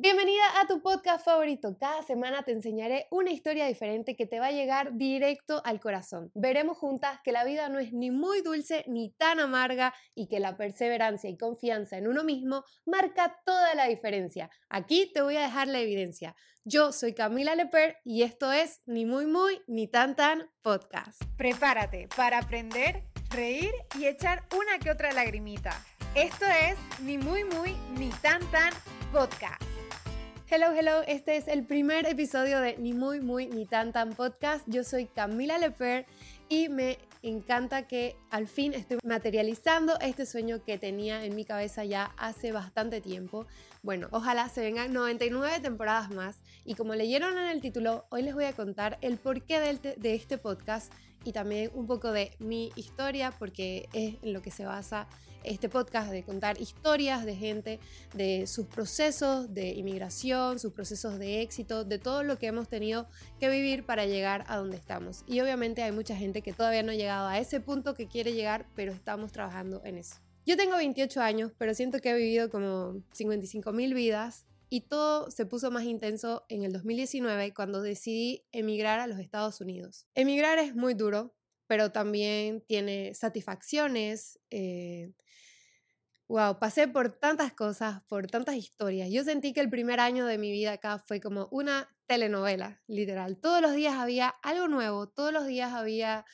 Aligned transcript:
Bienvenida 0.00 0.44
a 0.60 0.68
tu 0.68 0.80
podcast 0.80 1.24
favorito. 1.24 1.76
Cada 1.76 2.04
semana 2.04 2.44
te 2.44 2.52
enseñaré 2.52 3.08
una 3.10 3.32
historia 3.32 3.66
diferente 3.66 4.14
que 4.14 4.26
te 4.26 4.38
va 4.38 4.46
a 4.46 4.52
llegar 4.52 4.94
directo 4.96 5.60
al 5.64 5.80
corazón. 5.80 6.30
Veremos 6.36 6.78
juntas 6.78 7.18
que 7.24 7.32
la 7.32 7.42
vida 7.42 7.68
no 7.68 7.80
es 7.80 7.92
ni 7.92 8.12
muy 8.12 8.40
dulce 8.42 8.84
ni 8.86 9.10
tan 9.14 9.40
amarga 9.40 9.92
y 10.14 10.28
que 10.28 10.38
la 10.38 10.56
perseverancia 10.56 11.28
y 11.28 11.36
confianza 11.36 11.98
en 11.98 12.06
uno 12.06 12.22
mismo 12.22 12.62
marca 12.86 13.40
toda 13.44 13.74
la 13.74 13.88
diferencia. 13.88 14.50
Aquí 14.68 15.10
te 15.12 15.20
voy 15.20 15.36
a 15.36 15.42
dejar 15.42 15.66
la 15.66 15.80
evidencia. 15.80 16.36
Yo 16.62 16.92
soy 16.92 17.12
Camila 17.12 17.56
Leper 17.56 17.96
y 18.04 18.22
esto 18.22 18.52
es 18.52 18.80
Ni 18.86 19.04
muy 19.04 19.26
muy 19.26 19.62
ni 19.66 19.88
tan 19.88 20.14
tan 20.14 20.48
podcast. 20.62 21.20
Prepárate 21.36 22.08
para 22.16 22.38
aprender, 22.38 23.02
reír 23.30 23.72
y 23.98 24.06
echar 24.06 24.46
una 24.56 24.78
que 24.78 24.92
otra 24.92 25.10
lagrimita. 25.10 25.72
Esto 26.14 26.44
es 26.46 26.78
Ni 27.00 27.18
muy 27.18 27.42
muy 27.42 27.74
ni 27.98 28.10
tan 28.10 28.48
tan 28.52 28.72
podcast. 29.12 29.67
Hello, 30.50 30.72
hello, 30.72 31.02
este 31.06 31.36
es 31.36 31.46
el 31.46 31.66
primer 31.66 32.06
episodio 32.06 32.58
de 32.60 32.78
Ni 32.78 32.94
Muy 32.94 33.20
Muy 33.20 33.48
Ni 33.48 33.66
Tan 33.66 33.92
Tan 33.92 34.14
Podcast. 34.14 34.64
Yo 34.66 34.82
soy 34.82 35.04
Camila 35.04 35.58
Leper 35.58 36.06
y 36.48 36.70
me 36.70 36.96
encanta 37.22 37.86
que 37.86 38.16
al 38.30 38.48
fin 38.48 38.72
estoy 38.72 38.96
materializando 39.04 40.00
este 40.00 40.24
sueño 40.24 40.64
que 40.64 40.78
tenía 40.78 41.22
en 41.22 41.36
mi 41.36 41.44
cabeza 41.44 41.84
ya 41.84 42.14
hace 42.16 42.50
bastante 42.52 43.02
tiempo. 43.02 43.46
Bueno, 43.82 44.08
ojalá 44.10 44.48
se 44.48 44.60
vengan 44.60 44.92
99 44.92 45.60
temporadas 45.60 46.10
más 46.10 46.40
y 46.64 46.74
como 46.74 46.94
leyeron 46.94 47.38
en 47.38 47.46
el 47.46 47.60
título, 47.60 48.06
hoy 48.10 48.22
les 48.22 48.34
voy 48.34 48.44
a 48.44 48.52
contar 48.52 48.98
el 49.02 49.18
porqué 49.18 49.60
de 49.60 50.14
este 50.14 50.36
podcast 50.36 50.92
y 51.24 51.32
también 51.32 51.70
un 51.74 51.86
poco 51.86 52.10
de 52.10 52.32
mi 52.38 52.72
historia 52.74 53.32
porque 53.38 53.88
es 53.92 54.16
en 54.22 54.32
lo 54.32 54.42
que 54.42 54.50
se 54.50 54.64
basa 54.64 55.06
este 55.44 55.68
podcast 55.68 56.10
de 56.10 56.24
contar 56.24 56.60
historias 56.60 57.24
de 57.24 57.36
gente, 57.36 57.80
de 58.14 58.46
sus 58.46 58.66
procesos 58.66 59.54
de 59.54 59.68
inmigración, 59.70 60.58
sus 60.58 60.72
procesos 60.72 61.18
de 61.18 61.42
éxito, 61.42 61.84
de 61.84 61.98
todo 61.98 62.22
lo 62.22 62.38
que 62.38 62.48
hemos 62.48 62.68
tenido 62.68 63.08
que 63.38 63.48
vivir 63.48 63.84
para 63.86 64.06
llegar 64.06 64.44
a 64.48 64.56
donde 64.56 64.76
estamos. 64.76 65.24
Y 65.26 65.40
obviamente 65.40 65.82
hay 65.82 65.92
mucha 65.92 66.16
gente 66.16 66.42
que 66.42 66.52
todavía 66.52 66.82
no 66.82 66.92
ha 66.92 66.96
llegado 66.96 67.28
a 67.28 67.38
ese 67.38 67.60
punto 67.60 67.94
que 67.94 68.08
quiere 68.08 68.32
llegar, 68.32 68.66
pero 68.74 68.92
estamos 68.92 69.32
trabajando 69.32 69.80
en 69.84 69.98
eso. 69.98 70.16
Yo 70.48 70.56
tengo 70.56 70.78
28 70.78 71.20
años, 71.20 71.52
pero 71.58 71.74
siento 71.74 72.00
que 72.00 72.08
he 72.08 72.14
vivido 72.14 72.48
como 72.48 73.02
55 73.12 73.70
mil 73.72 73.92
vidas 73.92 74.46
y 74.70 74.80
todo 74.80 75.30
se 75.30 75.44
puso 75.44 75.70
más 75.70 75.84
intenso 75.84 76.46
en 76.48 76.62
el 76.62 76.72
2019 76.72 77.52
cuando 77.52 77.82
decidí 77.82 78.46
emigrar 78.50 78.98
a 78.98 79.06
los 79.06 79.18
Estados 79.18 79.60
Unidos. 79.60 80.06
Emigrar 80.14 80.58
es 80.58 80.74
muy 80.74 80.94
duro, 80.94 81.34
pero 81.66 81.92
también 81.92 82.62
tiene 82.62 83.12
satisfacciones. 83.12 84.40
Eh, 84.48 85.12
wow, 86.28 86.58
pasé 86.58 86.88
por 86.88 87.10
tantas 87.10 87.52
cosas, 87.52 88.00
por 88.04 88.26
tantas 88.28 88.56
historias. 88.56 89.10
Yo 89.10 89.24
sentí 89.24 89.52
que 89.52 89.60
el 89.60 89.68
primer 89.68 90.00
año 90.00 90.24
de 90.24 90.38
mi 90.38 90.50
vida 90.50 90.72
acá 90.72 90.98
fue 90.98 91.20
como 91.20 91.48
una 91.50 91.94
telenovela, 92.06 92.80
literal. 92.86 93.36
Todos 93.36 93.60
los 93.60 93.74
días 93.74 93.96
había 93.96 94.28
algo 94.28 94.66
nuevo, 94.66 95.10
todos 95.10 95.30
los 95.30 95.46
días 95.46 95.74
había 95.74 96.24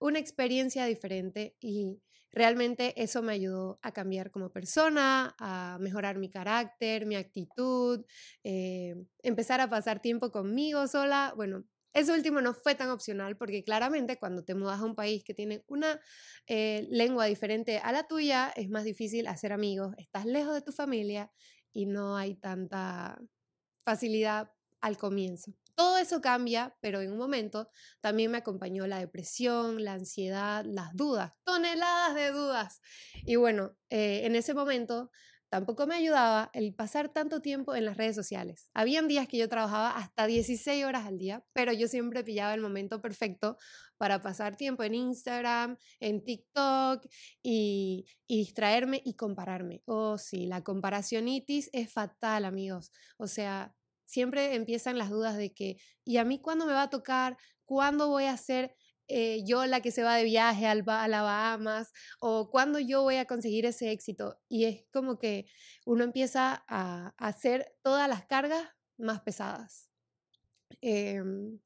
una 0.00 0.18
experiencia 0.18 0.84
diferente 0.86 1.56
y 1.60 2.02
realmente 2.32 3.00
eso 3.02 3.22
me 3.22 3.32
ayudó 3.32 3.78
a 3.82 3.92
cambiar 3.92 4.30
como 4.30 4.50
persona, 4.50 5.34
a 5.38 5.78
mejorar 5.80 6.18
mi 6.18 6.30
carácter, 6.30 7.06
mi 7.06 7.16
actitud, 7.16 8.04
eh, 8.44 8.94
empezar 9.22 9.60
a 9.60 9.68
pasar 9.70 10.00
tiempo 10.00 10.30
conmigo 10.30 10.86
sola. 10.88 11.32
Bueno, 11.36 11.64
eso 11.92 12.14
último 12.14 12.40
no 12.40 12.54
fue 12.54 12.74
tan 12.74 12.90
opcional 12.90 13.36
porque 13.36 13.64
claramente 13.64 14.16
cuando 14.18 14.44
te 14.44 14.54
mudas 14.54 14.80
a 14.80 14.84
un 14.84 14.94
país 14.94 15.24
que 15.24 15.34
tiene 15.34 15.64
una 15.66 16.00
eh, 16.46 16.86
lengua 16.90 17.26
diferente 17.26 17.78
a 17.78 17.92
la 17.92 18.06
tuya 18.06 18.52
es 18.56 18.68
más 18.70 18.84
difícil 18.84 19.26
hacer 19.26 19.52
amigos, 19.52 19.94
estás 19.98 20.24
lejos 20.24 20.54
de 20.54 20.62
tu 20.62 20.72
familia 20.72 21.32
y 21.72 21.86
no 21.86 22.16
hay 22.16 22.36
tanta 22.36 23.20
facilidad 23.84 24.52
al 24.80 24.96
comienzo. 24.98 25.52
Todo 25.80 25.96
eso 25.96 26.20
cambia, 26.20 26.76
pero 26.82 27.00
en 27.00 27.10
un 27.10 27.16
momento 27.16 27.70
también 28.02 28.30
me 28.30 28.36
acompañó 28.36 28.86
la 28.86 28.98
depresión, 28.98 29.82
la 29.82 29.94
ansiedad, 29.94 30.62
las 30.66 30.94
dudas, 30.94 31.32
toneladas 31.42 32.14
de 32.14 32.32
dudas. 32.32 32.82
Y 33.24 33.36
bueno, 33.36 33.74
eh, 33.88 34.26
en 34.26 34.36
ese 34.36 34.52
momento 34.52 35.10
Tampoco 35.50 35.84
me 35.88 35.96
ayudaba 35.96 36.48
el 36.52 36.72
pasar 36.76 37.08
tanto 37.08 37.42
tiempo 37.42 37.74
en 37.74 37.84
las 37.84 37.96
redes 37.96 38.14
sociales. 38.14 38.70
Habían 38.72 39.08
días 39.08 39.26
que 39.26 39.36
yo 39.36 39.48
trabajaba 39.48 39.90
hasta 39.90 40.28
16 40.28 40.84
horas 40.84 41.06
al 41.06 41.18
día, 41.18 41.44
pero 41.52 41.72
yo 41.72 41.88
siempre 41.88 42.22
pillaba 42.22 42.54
el 42.54 42.60
momento 42.60 43.02
perfecto 43.02 43.56
para 43.98 44.22
pasar 44.22 44.56
tiempo 44.56 44.84
en 44.84 44.94
Instagram, 44.94 45.76
en 45.98 46.22
TikTok 46.22 47.04
y, 47.42 48.06
distraerme 48.28 49.02
y 49.04 49.14
compararme. 49.14 49.82
Oh, 49.86 50.18
sí, 50.18 50.46
la 50.46 50.62
comparacionitis 50.62 51.68
es 51.72 51.92
fatal, 51.92 52.44
amigos. 52.44 52.92
O 53.16 53.26
sea, 53.26 53.74
siempre 54.10 54.54
empiezan 54.54 54.98
las 54.98 55.10
dudas 55.10 55.36
de 55.36 55.52
que, 55.52 55.76
¿y 56.04 56.16
a 56.16 56.24
mí 56.24 56.40
cuándo 56.40 56.66
me 56.66 56.72
va 56.72 56.82
a 56.82 56.90
tocar? 56.90 57.36
¿Cuándo 57.64 58.08
voy 58.08 58.24
a 58.24 58.32
hacer 58.32 58.74
eh, 59.12 59.42
yo 59.44 59.66
la 59.66 59.80
que 59.80 59.90
se 59.90 60.04
va 60.04 60.14
de 60.14 60.22
viaje 60.22 60.66
al, 60.66 60.84
a 60.86 61.08
la 61.08 61.22
Bahamas 61.22 61.92
o 62.20 62.48
cuándo 62.48 62.78
yo 62.78 63.02
voy 63.02 63.16
a 63.16 63.24
conseguir 63.24 63.66
ese 63.66 63.90
éxito. 63.90 64.38
Y 64.48 64.66
es 64.66 64.84
como 64.92 65.18
que 65.18 65.46
uno 65.84 66.04
empieza 66.04 66.64
a, 66.68 67.12
hacer 67.18 67.72
todas 67.82 68.08
las 68.08 68.24
cargas 68.26 68.68
más 68.98 69.20
pesadas. 69.22 69.90
Em, 70.80 71.58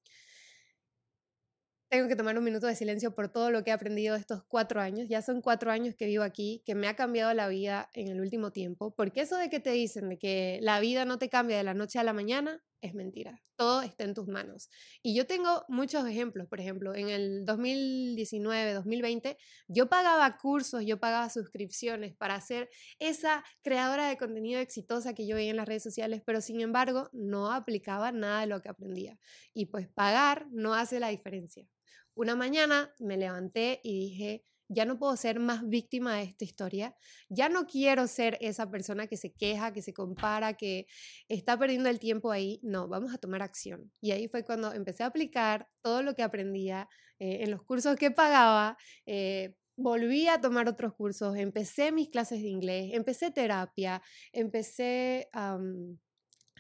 tengo 1.95 2.09
que 2.09 2.17
tomar 2.17 2.37
un 2.37 2.43
minuto 2.43 2.67
de 2.67 2.75
silencio 2.75 3.15
por 3.15 3.29
todo 3.29 3.53
lo 3.53 3.63
que 3.63 3.71
he 3.71 3.73
aprendido 3.73 4.17
estos 4.17 4.43
cuatro 4.43 4.81
años. 4.81 5.07
Ya 5.09 5.23
son 5.23 5.41
cuatro 5.41 5.71
años 5.71 5.95
que 5.95 6.07
vivo 6.07 6.25
aquí, 6.25 6.61
que 6.67 6.75
me 6.75 6.89
ha 6.89 6.97
cambiado 6.97 7.33
la 7.35 7.47
vida 7.47 7.89
en 7.95 8.09
el 8.09 8.21
último 8.21 8.51
tiempo. 8.51 8.93
Porque 8.97 9.21
eso 9.21 9.37
de 9.37 9.49
que 9.49 9.61
te 9.61 9.71
dicen 9.71 10.09
de 10.09 10.19
que 10.19 10.59
la 10.61 10.81
vida 10.81 11.05
no 11.05 11.19
te 11.19 11.29
cambia 11.29 11.57
de 11.57 11.63
la 11.63 11.73
noche 11.73 12.01
a 12.01 12.03
la 12.03 12.13
mañana 12.13 12.61
es 12.85 12.95
mentira. 12.95 13.43
Todo 13.57 13.81
está 13.83 14.05
en 14.05 14.15
tus 14.15 14.29
manos. 14.29 14.69
Y 15.03 15.17
yo 15.17 15.27
tengo 15.27 15.65
muchos 15.69 16.07
ejemplos. 16.07 16.47
Por 16.49 16.61
ejemplo, 16.61 16.95
en 16.95 17.09
el 17.09 17.45
2019, 17.47 18.75
2020, 18.75 19.39
yo 19.69 19.89
pagaba 19.89 20.37
cursos, 20.37 20.85
yo 20.85 21.01
pagaba 21.01 21.31
suscripciones 21.31 22.15
para 22.15 22.39
ser 22.43 22.69
esa 22.99 23.43
creadora 23.63 24.09
de 24.09 24.19
contenido 24.19 24.61
exitosa 24.61 25.15
que 25.15 25.27
yo 25.27 25.37
veía 25.37 25.51
en 25.51 25.57
las 25.57 25.67
redes 25.67 25.83
sociales, 25.83 26.23
pero 26.27 26.43
sin 26.43 26.61
embargo 26.61 27.09
no 27.13 27.53
aplicaba 27.53 28.13
nada 28.13 28.43
de 28.43 28.49
lo 28.49 28.61
que 28.61 28.69
aprendía. 28.69 29.19
Y 29.55 29.67
pues 29.67 29.89
pagar 29.89 30.47
no 30.51 30.75
hace 30.75 31.01
la 31.01 31.09
diferencia. 31.09 31.67
Una 32.15 32.37
mañana 32.37 32.93
me 32.99 33.17
levanté 33.17 33.81
y 33.83 33.99
dije, 33.99 34.45
ya 34.69 34.85
no 34.85 34.99
puedo 34.99 35.17
ser 35.17 35.41
más 35.41 35.69
víctima 35.69 36.17
de 36.17 36.25
esta 36.25 36.45
historia, 36.45 36.95
ya 37.29 37.49
no 37.49 37.67
quiero 37.67 38.07
ser 38.07 38.39
esa 38.41 38.71
persona 38.71 39.07
que 39.07 39.17
se 39.17 39.33
queja, 39.33 39.73
que 39.73 39.83
se 39.83 39.93
compara, 39.93 40.55
que 40.55 40.87
está 41.29 41.59
perdiendo 41.59 41.89
el 41.89 41.99
tiempo 41.99 42.31
ahí, 42.31 42.61
no, 42.63 42.89
vamos 42.89 43.15
a 43.15 43.19
tomar 43.19 43.43
acción. 43.43 43.93
Y 44.01 44.13
ahí 44.13 44.29
fue 44.29 44.45
cuando 44.45 44.73
empecé 44.73 45.03
a 45.03 45.07
aplicar 45.07 45.69
todo 45.83 46.03
lo 46.03 46.15
que 46.15 46.23
aprendía 46.23 46.89
eh, 47.19 47.43
en 47.43 47.51
los 47.51 47.63
cursos 47.63 47.97
que 47.97 48.11
pagaba. 48.11 48.77
Eh, 49.07 49.55
volví 49.77 50.29
a 50.29 50.41
tomar 50.41 50.69
otros 50.69 50.95
cursos, 50.95 51.37
empecé 51.37 51.93
mis 51.93 52.09
clases 52.09 52.43
de 52.43 52.49
inglés, 52.49 52.91
empecé 52.93 53.31
terapia, 53.31 54.03
empecé 54.33 55.29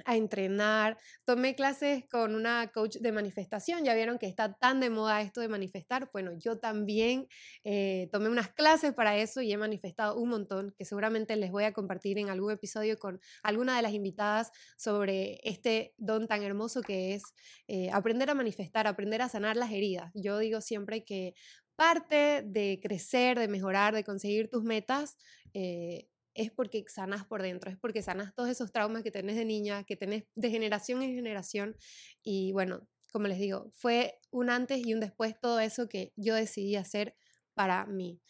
a 0.05 0.17
entrenar. 0.17 0.99
Tomé 1.25 1.55
clases 1.55 2.05
con 2.11 2.35
una 2.35 2.71
coach 2.73 2.97
de 2.97 3.13
manifestación. 3.13 3.85
Ya 3.85 3.95
vieron 3.95 4.19
que 4.19 4.27
está 4.27 4.55
tan 4.55 4.81
de 4.81 4.91
moda 4.91 5.23
esto 5.23 5.41
de 5.41 5.49
manifestar. 5.49 6.11
Bueno, 6.13 6.33
yo 6.39 6.59
también 6.59 7.29
eh, 7.65 8.09
tomé 8.13 8.29
unas 8.29 8.53
clases 8.53 8.93
para 8.93 9.17
eso 9.17 9.41
y 9.43 9.53
he 9.53 9.57
manifestado 9.57 10.17
un 10.17 10.29
montón, 10.29 10.75
que 10.77 10.85
seguramente 10.85 11.37
les 11.37 11.51
voy 11.51 11.65
a 11.65 11.73
compartir 11.73 12.19
en 12.19 12.31
algún 12.31 12.53
episodio 12.53 12.99
con 12.99 13.21
alguna 13.43 13.77
de 13.77 13.83
las 13.83 13.93
invitadas 13.93 14.51
sobre 14.77 15.41
este 15.45 15.95
don 15.97 16.27
tan 16.27 16.43
hermoso 16.43 16.83
que 16.83 17.15
es 17.15 17.23
eh, 17.69 17.91
aprender 17.93 18.31
a 18.31 18.35
manifestar, 18.35 18.87
aprender 18.87 19.23
a 19.23 19.29
sanar 19.29 19.57
las 19.57 19.71
heridas. 19.73 20.11
Yo 20.15 20.39
digo 20.39 20.61
siempre 20.61 21.05
que 21.05 21.35
parte 21.77 22.43
de 22.45 22.79
crecer, 22.83 23.39
de 23.39 23.49
mejorar, 23.49 23.95
de 23.95 24.05
conseguir 24.05 24.49
tus 24.49 24.63
metas, 24.63 25.17
eh, 25.55 26.09
es 26.35 26.51
porque 26.51 26.85
sanas 26.89 27.25
por 27.25 27.43
dentro, 27.43 27.71
es 27.71 27.79
porque 27.79 28.03
sanas 28.03 28.35
todos 28.35 28.49
esos 28.51 28.73
traumas 28.73 29.03
que 29.03 29.11
tenés 29.11 29.37
de 29.37 29.45
niña, 29.45 29.85
que 29.85 29.97
tenés 29.97 30.25
de 30.35 30.51
generación 30.51 31.03
en 31.03 31.15
generación. 31.15 31.77
Y 32.23 32.53
bueno, 32.53 32.87
como 33.13 33.29
les 33.29 33.39
digo, 33.39 33.71
fue 33.75 34.19
un 34.31 34.51
antes 34.51 34.85
y 34.85 34.93
un 34.95 35.01
después 35.01 35.39
todo 35.41 35.61
eso 35.61 35.89
que 35.89 36.13
yo 36.17 36.35
decidí 36.35 36.77
hacer 36.77 37.17
para 37.55 37.87
mí. 37.87 38.21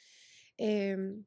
Em, 0.59 1.25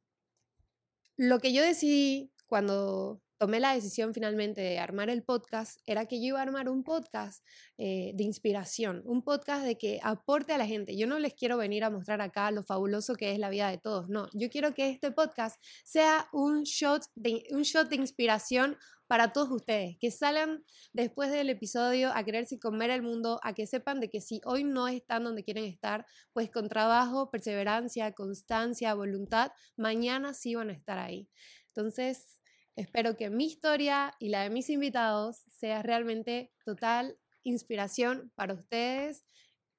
lo 1.17 1.39
que 1.39 1.51
yo 1.51 1.63
decidí 1.63 2.31
cuando 2.45 3.21
tomé 3.37 3.59
la 3.59 3.73
decisión 3.73 4.13
finalmente 4.13 4.61
de 4.61 4.79
armar 4.79 5.09
el 5.09 5.23
podcast 5.23 5.79
era 5.85 6.05
que 6.05 6.19
yo 6.19 6.27
iba 6.27 6.39
a 6.39 6.43
armar 6.43 6.69
un 6.69 6.83
podcast 6.83 7.43
eh, 7.77 8.11
de 8.15 8.23
inspiración, 8.23 9.01
un 9.05 9.23
podcast 9.23 9.63
de 9.63 9.77
que 9.77 9.99
aporte 10.03 10.53
a 10.53 10.57
la 10.57 10.65
gente. 10.65 10.97
Yo 10.97 11.07
no 11.07 11.19
les 11.19 11.33
quiero 11.33 11.57
venir 11.57 11.83
a 11.83 11.89
mostrar 11.89 12.21
acá 12.21 12.49
lo 12.51 12.63
fabuloso 12.63 13.15
que 13.15 13.31
es 13.31 13.39
la 13.39 13.49
vida 13.49 13.69
de 13.69 13.77
todos, 13.77 14.09
no, 14.09 14.27
yo 14.33 14.49
quiero 14.49 14.73
que 14.73 14.89
este 14.89 15.11
podcast 15.11 15.61
sea 15.83 16.27
un 16.31 16.63
shot 16.63 17.03
de, 17.15 17.43
un 17.51 17.61
shot 17.63 17.89
de 17.89 17.97
inspiración 17.97 18.77
para 19.07 19.31
todos 19.31 19.49
ustedes, 19.51 19.97
que 19.99 20.11
salgan 20.11 20.63
después 20.91 21.31
del 21.31 21.49
episodio 21.49 22.11
a 22.13 22.23
quererse 22.23 22.59
comer 22.59 22.89
el 22.89 23.01
mundo, 23.01 23.39
a 23.41 23.53
que 23.53 23.65
sepan 23.65 24.01
de 24.01 24.09
que 24.09 24.19
si 24.19 24.41
hoy 24.43 24.63
no 24.63 24.87
están 24.87 25.23
donde 25.23 25.43
quieren 25.43 25.63
estar, 25.63 26.05
pues 26.33 26.51
con 26.51 26.67
trabajo, 26.67 27.31
perseverancia, 27.31 28.11
constancia, 28.11 28.93
voluntad, 28.93 29.51
mañana 29.77 30.33
sí 30.33 30.55
van 30.55 30.69
a 30.69 30.73
estar 30.73 30.99
ahí. 30.99 31.29
Entonces, 31.67 32.41
Espero 32.77 33.17
que 33.17 33.31
mi 33.31 33.47
historia 33.47 34.13
y 34.19 34.29
la 34.29 34.43
de 34.43 34.51
mis 34.51 34.69
invitados 34.69 35.37
sea 35.49 35.81
realmente 35.81 36.53
total 36.63 37.17
inspiración 37.41 38.31
para 38.35 38.53
ustedes 38.53 39.25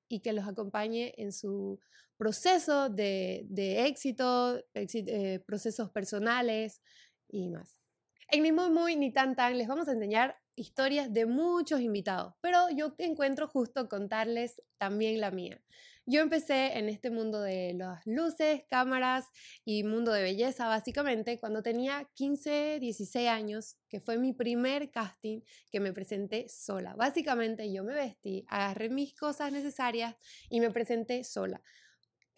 y 0.09 0.19
que 0.19 0.33
los 0.33 0.49
acompañe 0.49 1.15
en 1.17 1.31
su 1.31 1.79
proceso 2.17 2.89
de, 2.91 3.47
éxito, 3.87 4.61
eh, 4.75 5.39
procesos 5.47 5.91
personales 5.91 6.83
y 7.29 7.49
más. 7.51 7.85
En 8.33 8.43
Ni 8.43 8.51
Muy 8.51 8.71
Muy 8.71 8.97
ni 8.97 9.13
Tan 9.13 9.37
Tan 9.37 9.57
les 9.57 9.69
vamos 9.69 9.87
a 9.87 9.93
enseñar 9.93 10.37
historias 10.59 11.13
de 11.13 11.27
muchos 11.27 11.81
invitados, 11.81 12.35
pero 12.41 12.69
yo 12.71 12.95
encuentro 12.99 13.49
justo 13.49 13.89
contarles 13.89 14.63
también 14.79 15.21
la 15.21 15.31
mía. 15.31 15.63
Yo 16.11 16.23
empecé 16.23 16.79
en 16.79 16.89
este 16.89 17.11
mundo 17.11 17.43
de 17.43 17.75
las 17.75 18.01
luces, 18.07 18.63
cámaras 18.71 19.27
y 19.67 19.85
mundo 19.85 20.11
de 20.11 20.23
belleza 20.23 20.67
básicamente 20.67 21.39
cuando 21.39 21.63
tenía 21.63 22.09
15, 22.15 22.79
16 22.81 23.29
años, 23.29 23.77
que 23.91 24.01
fue 24.01 24.17
mi 24.17 24.33
primer 24.33 24.91
casting 24.91 25.43
que 25.71 25.81
me 25.81 25.93
presenté 25.93 26.49
sola. 26.49 26.95
Básicamente 26.97 27.71
yo 27.71 27.85
me 27.85 27.93
vestí, 27.93 28.47
agarré 28.49 28.89
mis 28.89 29.15
cosas 29.15 29.53
necesarias 29.53 30.17
y 30.49 30.61
me 30.61 30.71
presenté 30.71 31.25
sola. 31.25 31.63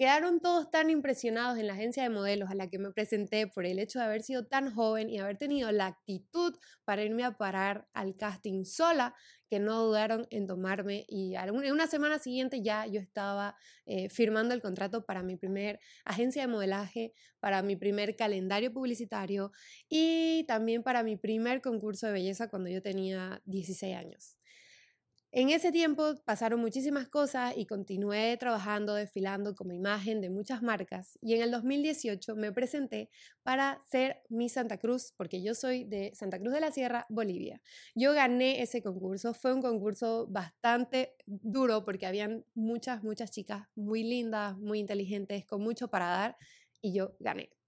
Quedaron 0.00 0.40
todos 0.40 0.70
tan 0.70 0.88
impresionados 0.88 1.58
en 1.58 1.66
la 1.66 1.74
agencia 1.74 2.02
de 2.02 2.08
modelos 2.08 2.48
a 2.48 2.54
la 2.54 2.70
que 2.70 2.78
me 2.78 2.90
presenté 2.90 3.46
por 3.46 3.66
el 3.66 3.78
hecho 3.78 3.98
de 3.98 4.06
haber 4.06 4.22
sido 4.22 4.46
tan 4.46 4.74
joven 4.74 5.10
y 5.10 5.18
haber 5.18 5.36
tenido 5.36 5.70
la 5.72 5.88
actitud 5.88 6.56
para 6.86 7.04
irme 7.04 7.22
a 7.22 7.36
parar 7.36 7.86
al 7.92 8.16
casting 8.16 8.64
sola, 8.64 9.14
que 9.50 9.58
no 9.58 9.78
dudaron 9.84 10.26
en 10.30 10.46
tomarme 10.46 11.04
y 11.06 11.34
en 11.34 11.70
una 11.70 11.86
semana 11.86 12.18
siguiente 12.18 12.62
ya 12.62 12.86
yo 12.86 12.98
estaba 12.98 13.56
eh, 13.84 14.08
firmando 14.08 14.54
el 14.54 14.62
contrato 14.62 15.04
para 15.04 15.22
mi 15.22 15.36
primer 15.36 15.80
agencia 16.06 16.40
de 16.40 16.48
modelaje, 16.48 17.12
para 17.38 17.60
mi 17.60 17.76
primer 17.76 18.16
calendario 18.16 18.72
publicitario 18.72 19.52
y 19.86 20.46
también 20.48 20.82
para 20.82 21.02
mi 21.02 21.18
primer 21.18 21.60
concurso 21.60 22.06
de 22.06 22.14
belleza 22.14 22.48
cuando 22.48 22.70
yo 22.70 22.80
tenía 22.80 23.42
16 23.44 23.94
años. 23.94 24.39
En 25.32 25.50
ese 25.50 25.70
tiempo 25.70 26.16
pasaron 26.24 26.58
muchísimas 26.60 27.08
cosas 27.08 27.54
y 27.56 27.64
continué 27.66 28.36
trabajando, 28.36 28.94
desfilando 28.94 29.54
como 29.54 29.72
imagen 29.72 30.20
de 30.20 30.28
muchas 30.28 30.60
marcas. 30.60 31.16
Y 31.22 31.34
en 31.34 31.42
el 31.42 31.52
2018 31.52 32.34
me 32.34 32.50
presenté 32.50 33.10
para 33.44 33.80
ser 33.88 34.22
mi 34.28 34.48
Santa 34.48 34.78
Cruz, 34.78 35.14
porque 35.16 35.40
yo 35.40 35.54
soy 35.54 35.84
de 35.84 36.12
Santa 36.16 36.40
Cruz 36.40 36.52
de 36.52 36.60
la 36.60 36.72
Sierra, 36.72 37.06
Bolivia. 37.08 37.62
Yo 37.94 38.12
gané 38.12 38.60
ese 38.60 38.82
concurso, 38.82 39.32
fue 39.32 39.54
un 39.54 39.62
concurso 39.62 40.26
bastante 40.28 41.14
duro 41.26 41.84
porque 41.84 42.06
habían 42.06 42.44
muchas, 42.54 43.04
muchas 43.04 43.30
chicas 43.30 43.68
muy 43.76 44.02
lindas, 44.02 44.58
muy 44.58 44.80
inteligentes, 44.80 45.46
con 45.46 45.62
mucho 45.62 45.86
para 45.88 46.06
dar, 46.06 46.36
y 46.82 46.92
yo 46.92 47.14
gané. 47.20 47.59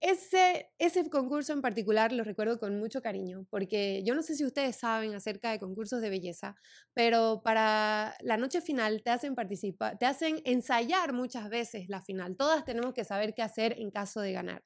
Ese, 0.00 0.70
ese 0.78 1.08
concurso 1.08 1.54
en 1.54 1.62
particular 1.62 2.12
lo 2.12 2.22
recuerdo 2.22 2.58
con 2.58 2.78
mucho 2.78 3.00
cariño, 3.00 3.46
porque 3.50 4.02
yo 4.04 4.14
no 4.14 4.22
sé 4.22 4.34
si 4.34 4.44
ustedes 4.44 4.76
saben 4.76 5.14
acerca 5.14 5.50
de 5.50 5.58
concursos 5.58 6.02
de 6.02 6.10
belleza, 6.10 6.54
pero 6.92 7.40
para 7.42 8.14
la 8.20 8.36
noche 8.36 8.60
final 8.60 9.02
te 9.02 9.10
hacen 9.10 9.34
participar, 9.34 9.96
te 9.98 10.04
hacen 10.04 10.42
ensayar 10.44 11.14
muchas 11.14 11.48
veces 11.48 11.88
la 11.88 12.02
final. 12.02 12.36
Todas 12.36 12.64
tenemos 12.64 12.92
que 12.92 13.04
saber 13.04 13.32
qué 13.34 13.42
hacer 13.42 13.74
en 13.78 13.90
caso 13.90 14.20
de 14.20 14.32
ganar. 14.32 14.64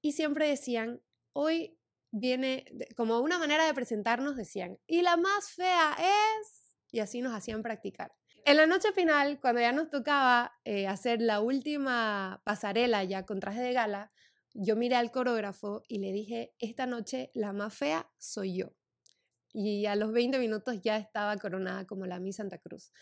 Y 0.00 0.12
siempre 0.12 0.48
decían, 0.48 1.00
hoy 1.32 1.78
viene, 2.10 2.64
como 2.96 3.20
una 3.20 3.38
manera 3.38 3.64
de 3.64 3.74
presentarnos, 3.74 4.36
decían, 4.36 4.78
y 4.86 5.02
la 5.02 5.16
más 5.16 5.50
fea 5.50 5.96
es, 5.98 6.76
y 6.90 7.00
así 7.00 7.20
nos 7.20 7.34
hacían 7.34 7.62
practicar. 7.62 8.12
En 8.44 8.56
la 8.56 8.66
noche 8.66 8.92
final, 8.92 9.40
cuando 9.40 9.60
ya 9.60 9.72
nos 9.72 9.90
tocaba 9.90 10.58
eh, 10.64 10.86
hacer 10.86 11.20
la 11.20 11.40
última 11.40 12.40
pasarela 12.44 13.04
ya 13.04 13.26
con 13.26 13.40
traje 13.40 13.60
de 13.60 13.72
gala, 13.72 14.10
yo 14.60 14.74
miré 14.74 14.96
al 14.96 15.12
coreógrafo 15.12 15.84
y 15.86 15.98
le 15.98 16.12
dije, 16.12 16.52
esta 16.58 16.86
noche 16.86 17.30
la 17.34 17.52
más 17.52 17.74
fea 17.74 18.10
soy 18.18 18.56
yo. 18.56 18.74
Y 19.52 19.86
a 19.86 19.94
los 19.94 20.12
20 20.12 20.38
minutos 20.38 20.80
ya 20.82 20.96
estaba 20.96 21.36
coronada 21.36 21.86
como 21.86 22.06
la 22.06 22.18
Miss 22.18 22.36
Santa 22.36 22.58
Cruz. 22.58 22.92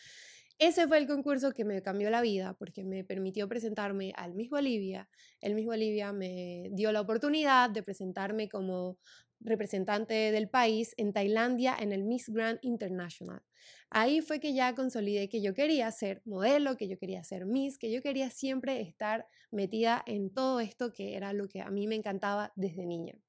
Ese 0.58 0.88
fue 0.88 0.96
el 0.98 1.06
concurso 1.06 1.52
que 1.52 1.64
me 1.66 1.82
cambió 1.82 2.08
la 2.08 2.22
vida 2.22 2.54
porque 2.54 2.82
me 2.82 3.04
permitió 3.04 3.46
presentarme 3.46 4.12
al 4.16 4.34
Miss 4.34 4.48
Bolivia. 4.48 5.08
El 5.42 5.54
Miss 5.54 5.66
Bolivia 5.66 6.12
me 6.12 6.70
dio 6.72 6.92
la 6.92 7.02
oportunidad 7.02 7.68
de 7.68 7.82
presentarme 7.82 8.48
como 8.48 8.98
representante 9.38 10.14
del 10.32 10.48
país 10.48 10.94
en 10.96 11.12
Tailandia 11.12 11.76
en 11.78 11.92
el 11.92 12.04
Miss 12.04 12.30
Grand 12.30 12.58
International. 12.62 13.42
Ahí 13.90 14.22
fue 14.22 14.40
que 14.40 14.54
ya 14.54 14.74
consolidé 14.74 15.28
que 15.28 15.42
yo 15.42 15.52
quería 15.52 15.90
ser 15.90 16.22
modelo, 16.24 16.78
que 16.78 16.88
yo 16.88 16.98
quería 16.98 17.22
ser 17.22 17.44
Miss, 17.44 17.76
que 17.76 17.92
yo 17.92 18.00
quería 18.00 18.30
siempre 18.30 18.80
estar 18.80 19.26
metida 19.50 20.02
en 20.06 20.32
todo 20.32 20.60
esto 20.60 20.90
que 20.90 21.16
era 21.16 21.34
lo 21.34 21.48
que 21.48 21.60
a 21.60 21.70
mí 21.70 21.86
me 21.86 21.96
encantaba 21.96 22.52
desde 22.56 22.86
niña. 22.86 23.25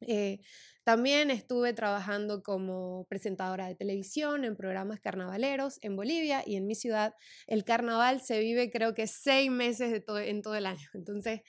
Eh, 0.00 0.40
también 0.84 1.30
estuve 1.30 1.74
trabajando 1.74 2.42
como 2.42 3.04
presentadora 3.10 3.66
de 3.66 3.74
televisión 3.74 4.44
en 4.44 4.56
programas 4.56 5.00
carnavaleros 5.00 5.78
en 5.82 5.96
Bolivia 5.96 6.42
y 6.46 6.56
en 6.56 6.66
mi 6.66 6.74
ciudad 6.74 7.14
el 7.46 7.64
carnaval 7.64 8.20
se 8.22 8.40
vive 8.40 8.70
creo 8.70 8.94
que 8.94 9.06
seis 9.06 9.50
meses 9.50 9.90
de 9.90 10.00
todo, 10.00 10.18
en 10.20 10.40
todo 10.40 10.54
el 10.54 10.66
año. 10.66 10.88
Entonces, 10.94 11.40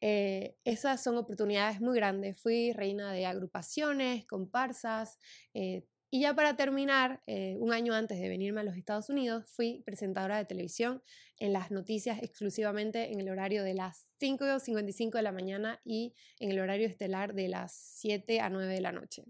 eh, 0.00 0.56
esas 0.64 1.02
son 1.02 1.16
oportunidades 1.16 1.80
muy 1.80 1.96
grandes. 1.96 2.40
Fui 2.40 2.72
reina 2.72 3.12
de 3.12 3.26
agrupaciones, 3.26 4.26
comparsas, 4.26 5.18
eh, 5.54 5.84
y 6.10 6.20
ya 6.20 6.34
para 6.34 6.56
terminar, 6.56 7.22
eh, 7.26 7.56
un 7.58 7.72
año 7.72 7.92
antes 7.92 8.18
de 8.18 8.28
venirme 8.28 8.60
a 8.60 8.64
los 8.64 8.76
Estados 8.76 9.10
Unidos, 9.10 9.44
fui 9.46 9.82
presentadora 9.84 10.38
de 10.38 10.46
televisión 10.46 11.02
en 11.38 11.52
las 11.52 11.70
noticias 11.70 12.22
exclusivamente 12.22 13.12
en 13.12 13.20
el 13.20 13.28
horario 13.28 13.62
de 13.62 13.74
las 13.74 14.08
5.55 14.18 15.12
de 15.12 15.22
la 15.22 15.32
mañana 15.32 15.80
y 15.84 16.14
en 16.40 16.50
el 16.50 16.60
horario 16.60 16.88
estelar 16.88 17.34
de 17.34 17.48
las 17.48 17.72
7 17.72 18.40
a 18.40 18.48
9 18.48 18.72
de 18.72 18.80
la 18.80 18.92
noche. 18.92 19.24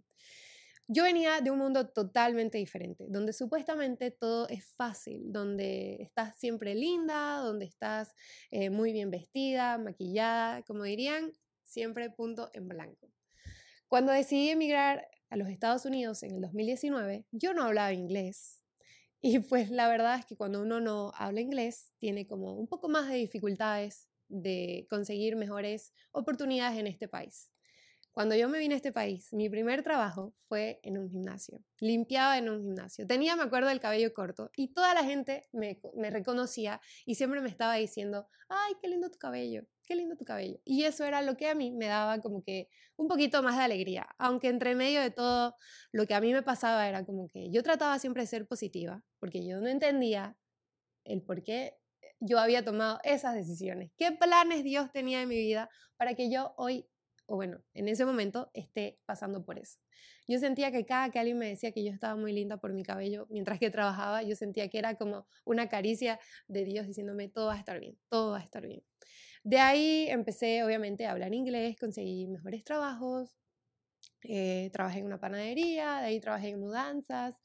Yo 0.87 1.03
venía 1.03 1.41
de 1.41 1.51
un 1.51 1.59
mundo 1.59 1.89
totalmente 1.89 2.57
diferente, 2.57 3.07
donde 3.09 3.35
supuestamente 3.35 4.11
todo 4.11 4.49
es 4.49 4.73
fácil, 4.75 5.33
donde 5.33 6.01
estás 6.01 6.39
siempre 6.39 6.75
linda, 6.75 7.39
donde 7.39 7.67
estás 7.67 8.15
eh, 8.51 8.71
muy 8.71 8.93
bien 8.93 9.11
vestida, 9.11 9.77
maquillada, 9.77 10.63
como 10.63 10.85
dirían, 10.85 11.33
siempre 11.63 12.09
punto 12.09 12.51
en 12.55 12.69
blanco. 12.69 13.11
Cuando 13.88 14.12
decidí 14.12 14.50
emigrar 14.50 15.08
a 15.31 15.37
los 15.37 15.49
Estados 15.49 15.87
Unidos 15.87 16.23
en 16.23 16.32
el 16.35 16.43
2019, 16.43 17.26
yo 17.32 17.55
no 17.55 17.64
hablaba 17.64 17.93
inglés. 17.93 18.62
Y 19.20 19.38
pues 19.40 19.70
la 19.70 19.88
verdad 19.88 20.19
es 20.19 20.26
que 20.26 20.37
cuando 20.37 20.62
uno 20.62 20.81
no 20.81 21.12
habla 21.17 21.40
inglés, 21.40 21.93
tiene 21.99 22.26
como 22.26 22.55
un 22.55 22.69
poco 22.69 22.88
más 22.88 23.08
de 23.08 23.17
dificultades 23.17 24.08
de 24.29 24.87
conseguir 24.90 25.37
mejores 25.37 25.93
oportunidades 26.12 26.79
en 26.79 26.87
este 26.87 27.08
país. 27.08 27.50
Cuando 28.19 28.35
yo 28.35 28.49
me 28.49 28.59
vine 28.59 28.75
a 28.75 28.79
este 28.79 28.91
país, 28.91 29.32
mi 29.32 29.49
primer 29.49 29.85
trabajo 29.85 30.35
fue 30.49 30.81
en 30.82 30.99
un 30.99 31.09
gimnasio. 31.09 31.61
Limpiaba 31.79 32.37
en 32.37 32.48
un 32.48 32.60
gimnasio. 32.60 33.06
Tenía, 33.06 33.37
me 33.37 33.44
acuerdo, 33.44 33.70
el 33.70 33.79
cabello 33.79 34.13
corto 34.13 34.51
y 34.56 34.75
toda 34.75 34.93
la 34.93 35.05
gente 35.05 35.46
me, 35.53 35.81
me 35.94 36.10
reconocía 36.10 36.81
y 37.06 37.15
siempre 37.15 37.41
me 37.41 37.48
estaba 37.48 37.77
diciendo, 37.77 38.27
ay, 38.48 38.75
qué 38.82 38.89
lindo 38.89 39.08
tu 39.08 39.19
cabello, 39.19 39.63
qué 39.87 39.94
lindo 39.94 40.17
tu 40.17 40.25
cabello. 40.25 40.58
Y 40.65 40.82
eso 40.82 41.05
era 41.05 41.22
lo 41.22 41.37
que 41.37 41.48
a 41.48 41.55
mí 41.55 41.70
me 41.70 41.87
daba 41.87 42.19
como 42.19 42.43
que 42.43 42.69
un 42.96 43.06
poquito 43.06 43.41
más 43.41 43.56
de 43.56 43.63
alegría. 43.63 44.08
Aunque 44.19 44.48
entre 44.48 44.75
medio 44.75 45.01
de 45.01 45.13
todo 45.13 45.55
lo 45.93 46.05
que 46.08 46.15
a 46.15 46.20
mí 46.20 46.32
me 46.32 46.43
pasaba 46.43 46.89
era 46.89 47.06
como 47.06 47.29
que 47.29 47.53
yo 47.53 47.63
trataba 47.63 48.01
siempre 48.01 48.25
de 48.25 48.27
ser 48.27 48.48
positiva, 48.48 49.05
porque 49.20 49.46
yo 49.46 49.60
no 49.60 49.69
entendía 49.69 50.37
el 51.05 51.22
por 51.22 51.44
qué 51.44 51.77
yo 52.19 52.41
había 52.41 52.65
tomado 52.65 52.98
esas 53.05 53.37
decisiones. 53.37 53.93
¿Qué 53.96 54.10
planes 54.10 54.65
Dios 54.65 54.91
tenía 54.91 55.22
en 55.22 55.29
mi 55.29 55.37
vida 55.37 55.70
para 55.96 56.15
que 56.15 56.32
yo 56.32 56.53
hoy 56.56 56.89
o 57.29 57.37
bueno, 57.37 57.63
en 57.75 57.89
ese 57.89 58.06
momento 58.06 58.51
esté 58.55 58.99
pasando 59.05 59.44
por 59.44 59.58
eso. 59.58 59.79
Yo 60.27 60.39
sentía 60.39 60.73
que 60.73 60.87
cada 60.87 61.11
que 61.11 61.19
alguien 61.19 61.37
me 61.37 61.49
decía 61.49 61.73
que 61.73 61.85
yo 61.85 61.93
estaba 61.93 62.17
muy 62.17 62.32
linda 62.32 62.56
por 62.56 62.73
mi 62.73 62.82
cabello 62.82 63.27
mientras 63.29 63.58
que 63.58 63.70
trabajaba, 63.70 64.23
yo 64.23 64.35
sentía 64.35 64.69
que 64.70 64.79
era 64.79 64.97
como 64.97 65.27
una 65.44 65.69
caricia 65.69 66.19
de 66.49 66.65
Dios 66.65 66.87
diciéndome 66.87 67.29
todo 67.29 67.49
va 67.49 67.55
a 67.55 67.58
estar 67.58 67.79
bien, 67.81 67.99
todo 68.08 68.32
va 68.32 68.39
a 68.39 68.43
estar 68.43 68.67
bien. 68.67 68.82
De 69.44 69.58
ahí 69.58 70.06
empecé 70.08 70.65
obviamente 70.65 71.05
a 71.05 71.13
hablar 71.13 71.35
inglés, 71.35 71.77
conseguí 71.79 72.27
mejores 72.29 72.65
trabajos, 72.65 73.37
eh, 74.23 74.70
trabajé 74.73 75.01
en 75.01 75.06
una 75.06 75.20
panadería, 75.20 76.01
de 76.01 76.06
ahí 76.06 76.20
trabajé 76.20 76.49
en 76.49 76.61
mudanzas 76.61 77.41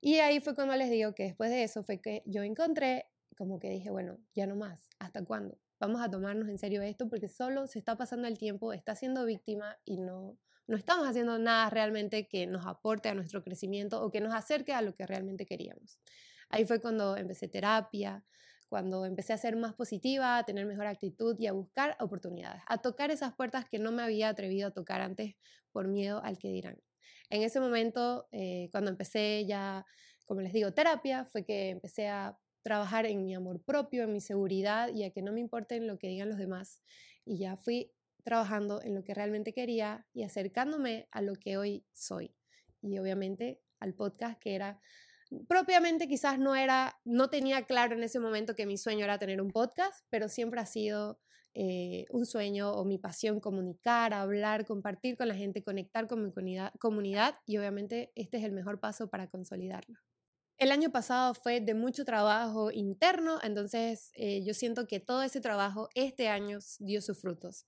y 0.00 0.20
ahí 0.20 0.38
fue 0.38 0.54
cuando 0.54 0.76
les 0.76 0.90
digo 0.90 1.12
que 1.14 1.24
después 1.24 1.50
de 1.50 1.64
eso 1.64 1.82
fue 1.82 2.00
que 2.00 2.22
yo 2.24 2.44
encontré 2.44 3.06
como 3.36 3.58
que 3.58 3.68
dije, 3.70 3.90
bueno, 3.90 4.18
ya 4.34 4.46
no 4.46 4.54
más, 4.54 4.88
¿hasta 5.00 5.24
cuándo? 5.24 5.58
Vamos 5.80 6.00
a 6.00 6.10
tomarnos 6.10 6.48
en 6.48 6.58
serio 6.58 6.82
esto 6.82 7.08
porque 7.08 7.28
solo 7.28 7.66
se 7.66 7.78
está 7.78 7.96
pasando 7.96 8.28
el 8.28 8.38
tiempo, 8.38 8.72
está 8.72 8.94
siendo 8.94 9.24
víctima 9.24 9.76
y 9.84 9.98
no, 9.98 10.38
no 10.66 10.76
estamos 10.76 11.06
haciendo 11.06 11.38
nada 11.38 11.70
realmente 11.70 12.28
que 12.28 12.46
nos 12.46 12.66
aporte 12.66 13.08
a 13.08 13.14
nuestro 13.14 13.42
crecimiento 13.42 14.02
o 14.02 14.10
que 14.10 14.20
nos 14.20 14.34
acerque 14.34 14.72
a 14.72 14.82
lo 14.82 14.94
que 14.94 15.06
realmente 15.06 15.46
queríamos. 15.46 15.98
Ahí 16.50 16.64
fue 16.64 16.80
cuando 16.80 17.16
empecé 17.16 17.48
terapia, 17.48 18.24
cuando 18.68 19.06
empecé 19.06 19.32
a 19.32 19.38
ser 19.38 19.56
más 19.56 19.74
positiva, 19.74 20.38
a 20.38 20.44
tener 20.44 20.66
mejor 20.66 20.86
actitud 20.86 21.36
y 21.38 21.46
a 21.46 21.52
buscar 21.52 21.96
oportunidades, 22.00 22.62
a 22.66 22.78
tocar 22.78 23.10
esas 23.10 23.34
puertas 23.34 23.66
que 23.68 23.78
no 23.78 23.92
me 23.92 24.02
había 24.02 24.28
atrevido 24.28 24.68
a 24.68 24.70
tocar 24.72 25.00
antes 25.00 25.36
por 25.72 25.88
miedo 25.88 26.22
al 26.22 26.38
que 26.38 26.48
dirán. 26.48 26.78
En 27.30 27.42
ese 27.42 27.60
momento, 27.60 28.28
eh, 28.30 28.68
cuando 28.70 28.90
empecé 28.90 29.46
ya, 29.46 29.86
como 30.26 30.40
les 30.40 30.52
digo, 30.52 30.72
terapia, 30.72 31.24
fue 31.26 31.44
que 31.44 31.70
empecé 31.70 32.08
a 32.08 32.38
trabajar 32.68 33.06
en 33.06 33.24
mi 33.24 33.34
amor 33.34 33.62
propio, 33.62 34.04
en 34.04 34.12
mi 34.12 34.20
seguridad 34.20 34.90
y 34.94 35.04
a 35.04 35.10
que 35.10 35.22
no 35.22 35.32
me 35.32 35.40
importen 35.40 35.86
lo 35.86 35.98
que 35.98 36.08
digan 36.08 36.28
los 36.28 36.36
demás. 36.36 36.82
Y 37.24 37.38
ya 37.38 37.56
fui 37.56 37.94
trabajando 38.24 38.82
en 38.82 38.94
lo 38.94 39.04
que 39.04 39.14
realmente 39.14 39.54
quería 39.54 40.06
y 40.12 40.22
acercándome 40.22 41.08
a 41.10 41.22
lo 41.22 41.34
que 41.34 41.56
hoy 41.56 41.86
soy. 41.94 42.34
Y 42.82 42.98
obviamente 42.98 43.62
al 43.80 43.94
podcast 43.94 44.38
que 44.38 44.54
era 44.54 44.78
propiamente 45.48 46.08
quizás 46.08 46.38
no 46.38 46.54
era, 46.54 47.00
no 47.04 47.30
tenía 47.30 47.62
claro 47.62 47.94
en 47.94 48.02
ese 48.02 48.20
momento 48.20 48.54
que 48.54 48.66
mi 48.66 48.76
sueño 48.76 49.04
era 49.04 49.18
tener 49.18 49.40
un 49.40 49.50
podcast, 49.50 50.04
pero 50.10 50.28
siempre 50.28 50.60
ha 50.60 50.66
sido 50.66 51.18
eh, 51.54 52.04
un 52.10 52.26
sueño 52.26 52.70
o 52.72 52.84
mi 52.84 52.98
pasión 52.98 53.40
comunicar, 53.40 54.12
hablar, 54.12 54.66
compartir 54.66 55.16
con 55.16 55.28
la 55.28 55.34
gente, 55.34 55.64
conectar 55.64 56.06
con 56.06 56.22
mi 56.22 56.30
comunidad, 56.30 56.74
comunidad 56.78 57.36
y 57.46 57.56
obviamente 57.56 58.12
este 58.14 58.36
es 58.36 58.44
el 58.44 58.52
mejor 58.52 58.78
paso 58.78 59.08
para 59.08 59.28
consolidarlo. 59.28 59.98
El 60.58 60.72
año 60.72 60.90
pasado 60.90 61.34
fue 61.34 61.60
de 61.60 61.74
mucho 61.74 62.04
trabajo 62.04 62.72
interno, 62.72 63.38
entonces 63.44 64.10
eh, 64.14 64.42
yo 64.44 64.54
siento 64.54 64.88
que 64.88 64.98
todo 64.98 65.22
ese 65.22 65.40
trabajo 65.40 65.88
este 65.94 66.28
año 66.28 66.58
dio 66.80 67.00
sus 67.00 67.20
frutos. 67.20 67.64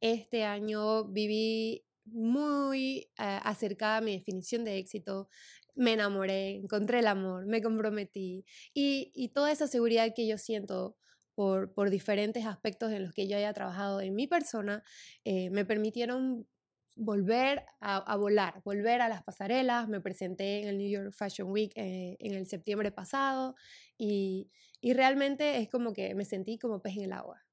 Este 0.00 0.42
año 0.42 1.04
viví 1.04 1.84
muy 2.04 3.08
eh, 3.18 3.40
acercada 3.44 3.98
a 3.98 4.00
mi 4.00 4.16
definición 4.16 4.64
de 4.64 4.78
éxito, 4.78 5.28
me 5.76 5.92
enamoré, 5.92 6.56
encontré 6.56 6.98
el 6.98 7.06
amor, 7.06 7.46
me 7.46 7.62
comprometí 7.62 8.44
y, 8.74 9.28
toda 9.32 9.52
esa 9.52 9.68
seguridad 9.68 10.12
que 10.14 10.26
yo 10.26 10.36
siento 10.36 10.96
por, 11.36 11.72
por, 11.72 11.90
diferentes 11.90 12.46
aspectos 12.46 12.92
en 12.92 13.04
los 13.04 13.12
que 13.12 13.28
yo 13.28 13.36
haya 13.36 13.52
trabajado 13.52 14.00
en 14.00 14.14
mi 14.14 14.26
persona, 14.26 14.82
eh, 15.24 15.50
me 15.50 15.64
permitieron 15.64 16.48
volver 16.96 17.64
a, 17.80 18.16
volar, 18.16 18.62
volver 18.64 19.00
a 19.00 19.08
las 19.08 19.22
pasarelas. 19.22 19.88
Me 19.88 20.00
presenté 20.00 20.62
en 20.62 20.68
el 20.68 20.78
New 20.78 20.88
York 20.88 21.12
Fashion 21.12 21.50
Week 21.50 21.72
eh, 21.76 22.16
en 22.20 22.34
el 22.34 22.46
septiembre 22.46 22.92
pasado 22.92 23.54
y, 23.98 24.50
y 24.80 24.92
realmente 24.92 25.58
es 25.58 25.68
como 25.68 25.92
que 25.92 26.14
me 26.14 26.24
sentí 26.24 26.58
como 26.58 26.80
pez 26.82 26.96
en 26.96 27.04
el 27.04 27.12
agua 27.12 27.44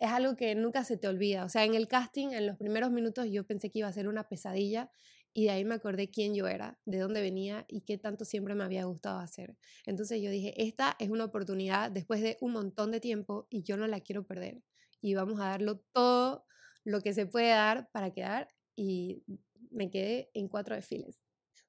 es 0.00 0.10
algo 0.10 0.34
que 0.34 0.54
nunca 0.54 0.82
se 0.82 0.96
te 0.96 1.06
olvida. 1.06 1.44
O 1.44 1.48
sea, 1.48 1.64
en 1.64 1.74
el 1.74 1.86
casting, 1.86 2.28
en 2.28 2.46
los 2.46 2.56
primeros 2.56 2.90
minutos, 2.90 3.26
yo 3.30 3.46
pensé 3.46 3.70
que 3.70 3.80
iba 3.80 3.88
a 3.88 3.92
ser 3.92 4.08
una 4.08 4.26
pesadilla 4.28 4.90
y 5.32 5.44
de 5.44 5.50
ahí 5.50 5.64
me 5.64 5.74
acordé 5.74 6.10
quién 6.10 6.34
yo 6.34 6.48
era, 6.48 6.78
de 6.86 6.98
dónde 6.98 7.20
venía 7.20 7.66
y 7.68 7.82
qué 7.82 7.98
tanto 7.98 8.24
siempre 8.24 8.54
me 8.54 8.64
había 8.64 8.84
gustado 8.84 9.18
hacer. 9.18 9.56
Entonces 9.84 10.20
yo 10.22 10.30
dije, 10.30 10.54
esta 10.56 10.96
es 10.98 11.10
una 11.10 11.24
oportunidad 11.24 11.90
después 11.90 12.22
de 12.22 12.38
un 12.40 12.52
montón 12.52 12.90
de 12.90 13.00
tiempo 13.00 13.46
y 13.50 13.62
yo 13.62 13.76
no 13.76 13.86
la 13.86 14.00
quiero 14.00 14.26
perder. 14.26 14.62
Y 15.02 15.14
vamos 15.14 15.38
a 15.38 15.50
darlo 15.50 15.78
todo 15.92 16.46
lo 16.84 17.00
que 17.00 17.12
se 17.12 17.26
puede 17.26 17.50
dar 17.50 17.88
para 17.92 18.10
quedar 18.12 18.48
y 18.76 19.24
me 19.70 19.90
quedé 19.90 20.30
en 20.34 20.48
cuatro 20.48 20.74
desfiles. 20.74 21.20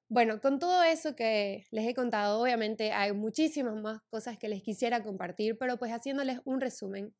Bueno, 0.08 0.40
con 0.40 0.58
todo 0.58 0.82
eso 0.82 1.16
que 1.16 1.66
les 1.70 1.88
he 1.88 1.94
contado, 1.94 2.42
obviamente 2.42 2.92
hay 2.92 3.12
muchísimas 3.12 3.74
más 3.80 4.02
cosas 4.10 4.36
que 4.36 4.48
les 4.48 4.62
quisiera 4.62 5.02
compartir, 5.02 5.56
pero 5.58 5.78
pues 5.78 5.90
haciéndoles 5.90 6.40
un 6.44 6.60
resumen, 6.60 7.14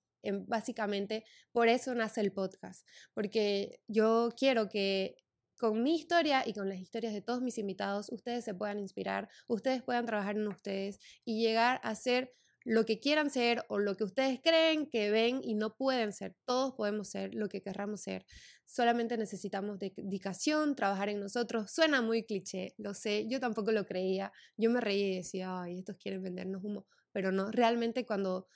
básicamente 0.47 1.25
por 1.53 1.69
eso 1.69 1.95
nace 1.95 2.21
el 2.21 2.33
podcast, 2.33 2.87
porque 3.15 3.81
yo 3.89 4.29
quiero 4.37 4.69
que 4.69 5.17
con 5.59 5.83
mi 5.83 5.95
historia 5.95 6.43
y 6.47 6.53
con 6.53 6.69
las 6.69 6.79
historias 6.79 7.15
de 7.15 7.23
todos 7.23 7.41
mis 7.41 7.57
invitados, 7.57 8.11
ustedes 8.11 8.45
se 8.45 8.53
puedan 8.53 8.79
inspirar, 8.79 9.29
ustedes 9.47 9.83
puedan 9.83 10.05
trabajar 10.05 10.37
en 10.37 10.49
ustedes 10.49 10.99
y 11.25 11.41
llegar 11.43 11.81
a 11.85 11.95
ser 11.95 12.35
lo 12.65 12.85
que 12.85 13.01
quieran 13.01 13.31
ser 13.31 13.65
o 13.69 13.79
lo 13.79 13.97
que 13.97 14.05
ustedes 14.05 14.41
creen 14.43 14.89
que 14.89 15.11
ven 15.11 15.41
y 15.43 15.55
no 15.55 15.77
pueden 15.77 16.13
ser. 16.13 16.37
Todos 16.45 16.75
podemos 16.75 17.09
ser 17.09 17.35
lo 17.35 17.49
que 17.49 17.63
querramos 17.63 18.03
ser. 18.03 18.25
Solamente 18.67 19.17
necesitamos 19.17 19.79
dedicación, 19.79 20.75
trabajar 20.75 21.09
en 21.09 21.21
nosotros. 21.21 21.71
Suena 21.71 22.03
muy 22.03 22.25
cliché, 22.25 22.75
lo 22.79 22.95
sé, 22.95 23.27
yo 23.29 23.41
tampoco 23.41 23.73
lo 23.73 23.85
creía. 23.85 24.33
Yo 24.57 24.71
me 24.71 24.81
reí 24.81 25.03
y 25.03 25.17
decía, 25.17 25.63
ay, 25.63 25.79
estos 25.79 25.97
quieren 25.97 26.23
vendernos 26.23 26.65
humo. 26.65 26.87
Pero 27.13 27.33
no, 27.33 27.51
realmente 27.51 28.07
cuando 28.07 28.47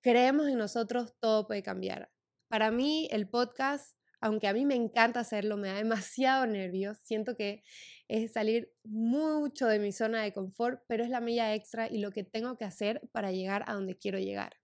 creemos 0.00 0.48
en 0.48 0.58
nosotros, 0.58 1.14
todo 1.20 1.46
puede 1.46 1.62
cambiar. 1.62 2.10
Para 2.48 2.70
mí, 2.70 3.08
el 3.10 3.28
podcast 3.28 3.96
aunque 4.20 4.48
a 4.48 4.52
mí 4.52 4.66
me 4.66 4.74
encanta 4.74 5.20
hacerlo, 5.20 5.56
me 5.56 5.68
da 5.68 5.74
demasiado 5.74 6.46
nervios, 6.46 6.98
siento 7.02 7.36
que 7.36 7.62
es 8.08 8.32
salir 8.32 8.72
mucho 8.84 9.66
de 9.66 9.78
mi 9.78 9.92
zona 9.92 10.22
de 10.22 10.32
confort, 10.32 10.82
pero 10.88 11.04
es 11.04 11.10
la 11.10 11.20
milla 11.20 11.54
extra 11.54 11.88
y 11.88 11.98
lo 11.98 12.12
que 12.12 12.24
tengo 12.24 12.56
que 12.56 12.64
hacer 12.64 13.02
para 13.12 13.32
llegar 13.32 13.64
a 13.66 13.74
donde 13.74 13.96
quiero 13.98 14.18
llegar. 14.18 14.56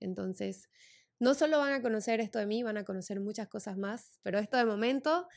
Entonces, 0.00 0.68
no 1.20 1.34
solo 1.34 1.58
van 1.58 1.72
a 1.72 1.82
conocer 1.82 2.20
esto 2.20 2.38
de 2.38 2.46
mí, 2.46 2.62
van 2.62 2.76
a 2.76 2.84
conocer 2.84 3.20
muchas 3.20 3.48
cosas 3.48 3.76
más, 3.78 4.18
pero 4.22 4.38
esto 4.38 4.56
de 4.56 4.64
momento, 4.64 5.28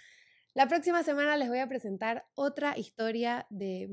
la 0.53 0.67
próxima 0.67 1.03
semana 1.03 1.37
les 1.37 1.49
voy 1.49 1.59
a 1.59 1.67
presentar 1.67 2.25
otra 2.35 2.77
historia 2.77 3.47
de 3.49 3.89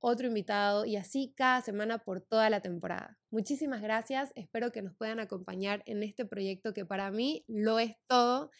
otro 0.00 0.26
invitado 0.26 0.84
y 0.84 0.96
así 0.96 1.32
cada 1.36 1.60
semana 1.60 1.98
por 1.98 2.20
toda 2.20 2.50
la 2.50 2.60
temporada. 2.60 3.18
Muchísimas 3.30 3.82
gracias, 3.82 4.32
espero 4.34 4.72
que 4.72 4.82
nos 4.82 4.94
puedan 4.94 5.20
acompañar 5.20 5.82
en 5.86 6.02
este 6.02 6.24
proyecto 6.24 6.74
que 6.74 6.84
para 6.84 7.10
mí 7.10 7.44
lo 7.48 7.78
es 7.78 7.96
todo. 8.06 8.50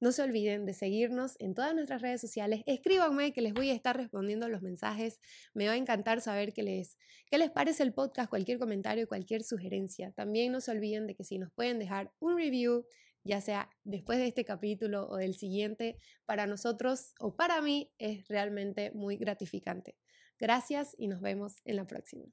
No 0.00 0.12
se 0.12 0.22
olviden 0.22 0.66
de 0.66 0.74
seguirnos 0.74 1.36
en 1.38 1.54
todas 1.54 1.74
nuestras 1.74 2.02
redes 2.02 2.20
sociales. 2.20 2.62
Escríbanme 2.66 3.32
que 3.32 3.40
les 3.40 3.54
voy 3.54 3.70
a 3.70 3.74
estar 3.74 3.96
respondiendo 3.96 4.48
los 4.48 4.60
mensajes. 4.60 5.20
Me 5.54 5.66
va 5.66 5.72
a 5.72 5.76
encantar 5.76 6.20
saber 6.20 6.52
qué 6.52 6.62
les, 6.62 6.98
qué 7.30 7.38
les 7.38 7.50
parece 7.50 7.84
el 7.84 7.94
podcast, 7.94 8.28
cualquier 8.28 8.58
comentario, 8.58 9.08
cualquier 9.08 9.44
sugerencia. 9.44 10.12
También 10.12 10.52
no 10.52 10.60
se 10.60 10.72
olviden 10.72 11.06
de 11.06 11.14
que 11.14 11.24
si 11.24 11.38
nos 11.38 11.50
pueden 11.52 11.78
dejar 11.78 12.12
un 12.18 12.36
review, 12.36 12.84
ya 13.22 13.40
sea 13.40 13.70
después 13.84 14.18
de 14.18 14.26
este 14.26 14.44
capítulo 14.44 15.08
o 15.08 15.16
del 15.16 15.36
siguiente, 15.36 15.96
para 16.26 16.46
nosotros 16.46 17.14
o 17.18 17.34
para 17.34 17.62
mí 17.62 17.90
es 17.98 18.28
realmente 18.28 18.90
muy 18.92 19.16
gratificante. 19.16 19.96
Gracias 20.38 20.94
y 20.98 21.08
nos 21.08 21.20
vemos 21.20 21.56
en 21.64 21.76
la 21.76 21.86
próxima. 21.86 22.26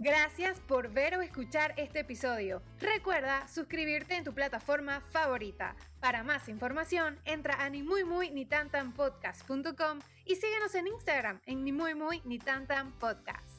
Gracias 0.00 0.60
por 0.60 0.92
ver 0.92 1.16
o 1.16 1.22
escuchar 1.22 1.74
este 1.76 2.00
episodio. 2.00 2.62
Recuerda 2.78 3.48
suscribirte 3.48 4.14
en 4.14 4.22
tu 4.22 4.32
plataforma 4.32 5.00
favorita. 5.10 5.74
Para 5.98 6.22
más 6.22 6.48
información, 6.48 7.18
entra 7.24 7.56
a 7.64 7.68
ni 7.68 7.82
muy 7.82 8.04
muy 8.04 8.30
ni 8.30 8.46
tan 8.46 8.70
tan 8.70 8.92
podcast.com 8.92 9.98
y 10.24 10.36
síguenos 10.36 10.74
en 10.76 10.86
Instagram 10.86 11.40
en 11.46 11.64
ni 11.64 11.72
muy 11.72 11.96
muy 11.96 12.22
ni 12.24 12.38
tan 12.38 12.68
tan 12.68 12.96
podcast. 13.00 13.57